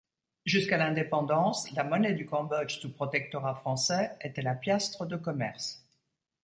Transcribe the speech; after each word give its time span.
Jusqu'à 0.47 0.77
l'indépendance, 0.77 1.69
la 1.73 1.83
monnaie 1.83 2.13
du 2.15 2.25
Cambodge 2.25 2.79
sous 2.79 2.91
protectorat 2.91 3.53
français 3.53 4.13
était 4.21 4.41
la 4.41 4.55
piastre 4.55 5.05
de 5.05 5.15
commerce. 5.15 5.85